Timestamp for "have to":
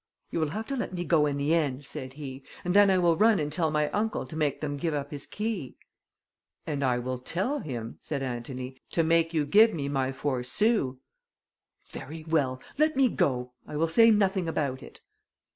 0.49-0.75